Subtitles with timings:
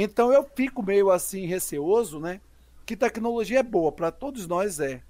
[0.00, 2.40] Então eu fico meio assim receoso, né?
[2.86, 5.02] Que tecnologia é boa, para todos nós é.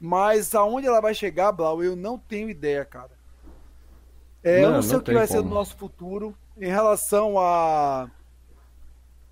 [0.00, 3.12] Mas aonde ela vai chegar, Blau, eu não tenho ideia, cara.
[4.42, 5.38] É, não, eu não sei não o que vai como.
[5.38, 8.10] ser do nosso futuro em relação a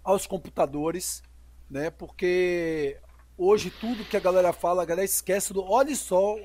[0.04, 1.20] aos computadores,
[1.68, 1.90] né?
[1.90, 2.96] Porque
[3.36, 5.64] hoje tudo que a galera fala, a galera esquece do.
[5.64, 6.36] Olha só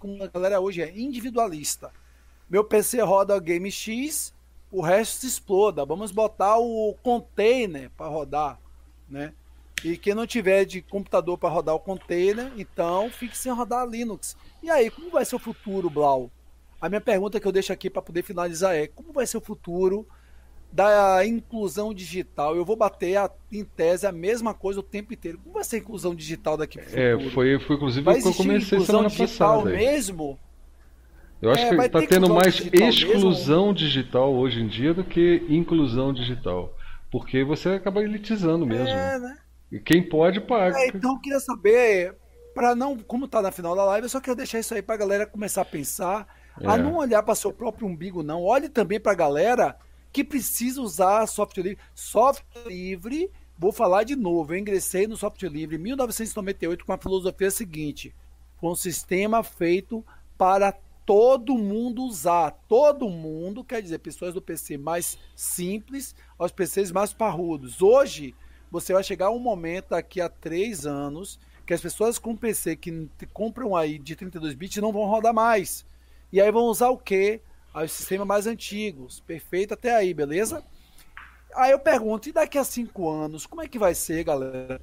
[0.00, 1.92] como a galera hoje é individualista.
[2.48, 4.34] Meu PC roda Game X,
[4.70, 5.84] o resto se exploda.
[5.84, 8.58] Vamos botar o container para rodar,
[9.08, 9.32] né?
[9.84, 14.36] E quem não tiver de computador para rodar o container, então fique sem rodar Linux.
[14.62, 16.30] E aí, como vai ser o futuro, Blau?
[16.80, 19.40] A minha pergunta que eu deixo aqui para poder finalizar é: como vai ser o
[19.40, 20.06] futuro
[20.72, 22.54] da inclusão digital.
[22.54, 25.38] Eu vou bater a, em tese a mesma coisa o tempo inteiro.
[25.38, 28.34] Como vai ser a inclusão digital daqui para É, foi, foi inclusive o que eu
[28.34, 29.76] comecei semana digital passada.
[29.76, 30.38] mesmo?
[31.40, 33.74] Eu acho é, que está tendo mais exclusão mesmo?
[33.74, 36.76] digital hoje em dia do que inclusão digital.
[37.10, 38.88] Porque você acaba elitizando mesmo.
[38.88, 39.38] É, né?
[39.72, 40.78] E quem pode, paga.
[40.78, 42.14] É, então eu queria saber,
[42.54, 44.96] para não, como tá na final da live, eu só queria deixar isso aí para
[44.96, 46.26] a galera começar a pensar,
[46.62, 46.78] a é.
[46.78, 48.42] não olhar para seu próprio umbigo, não.
[48.42, 49.76] Olhe também para a galera
[50.12, 51.78] que precisa usar software livre.
[51.94, 56.98] Software livre, vou falar de novo, eu ingressei no software livre em 1998 com a
[56.98, 58.14] filosofia seguinte:
[58.60, 60.04] foi um sistema feito
[60.36, 60.76] para
[61.10, 62.52] todo mundo usar.
[62.68, 67.82] Todo mundo, quer dizer, pessoas do PC mais simples aos PCs mais parrudos.
[67.82, 68.32] Hoje,
[68.70, 73.08] você vai chegar um momento daqui a três anos que as pessoas com PC que
[73.32, 75.84] compram aí de 32 bits não vão rodar mais.
[76.32, 77.40] E aí vão usar o quê?
[77.74, 79.18] aos sistemas mais antigos.
[79.18, 80.62] Perfeito até aí, beleza?
[81.56, 84.80] Aí eu pergunto, e daqui a cinco anos, como é que vai ser, galera?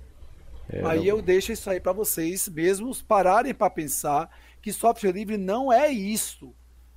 [0.69, 4.29] É, aí eu deixo isso aí para vocês mesmos pararem para pensar
[4.61, 6.53] que software livre não é isso.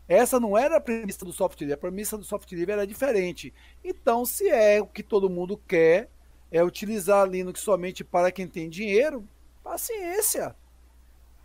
[0.08, 3.54] Essa não era a premissa do software livre, a premissa do software livre era diferente.
[3.84, 6.10] Então, se é o que todo mundo quer,
[6.50, 9.24] é utilizar Linux somente para quem tem dinheiro,
[9.62, 10.56] paciência.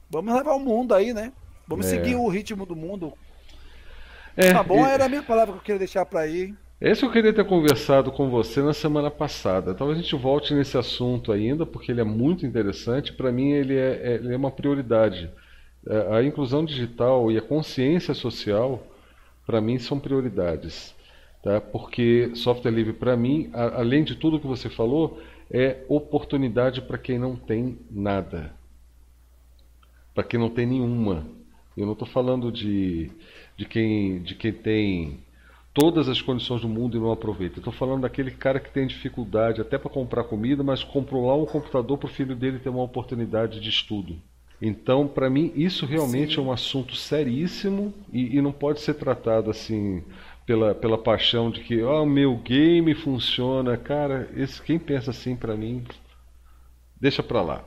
[0.09, 1.31] Vamos levar o mundo aí, né?
[1.67, 1.89] Vamos é.
[1.89, 3.13] seguir o ritmo do mundo,
[4.38, 4.89] é, tá bom, e...
[4.89, 6.53] era a minha palavra que eu queria deixar para aí.
[6.85, 9.73] Esse eu queria ter conversado com você na semana passada.
[9.73, 13.12] Talvez a gente volte nesse assunto ainda, porque ele é muito interessante.
[13.12, 15.31] Para mim, ele é, é, ele é uma prioridade.
[15.90, 18.85] É, a inclusão digital e a consciência social,
[19.47, 20.94] para mim, são prioridades.
[21.41, 21.59] Tá?
[21.59, 25.19] Porque software livre, para mim, a, além de tudo que você falou,
[25.50, 28.53] é oportunidade para quem não tem nada.
[30.13, 31.25] Para quem não tem nenhuma.
[31.75, 33.09] Eu não estou falando de
[33.57, 35.19] de quem, de quem tem
[35.75, 37.59] todas as condições do mundo e não aproveita.
[37.59, 41.46] Estou falando daquele cara que tem dificuldade até para comprar comida, mas comprou lá um
[41.46, 44.16] computador para o filho dele ter uma oportunidade de estudo.
[44.62, 46.40] Então, para mim, isso realmente Sim.
[46.40, 50.02] é um assunto seríssimo e, e, não pode ser tratado assim
[50.46, 53.75] pela, pela paixão de que, ó, oh, meu game funciona.
[53.75, 55.84] Cara, esse, quem pensa assim, para mim,
[57.02, 57.63] deixa para lá.